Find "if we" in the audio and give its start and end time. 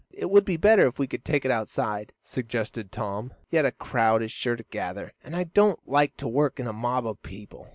0.87-1.05